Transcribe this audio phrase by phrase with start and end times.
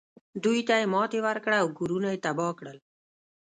[0.43, 2.77] دوی ته یې ماتې ورکړه او کورونه یې تباه کړل.